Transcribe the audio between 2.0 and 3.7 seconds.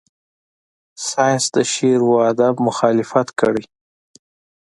و ادب مخالفت کړی.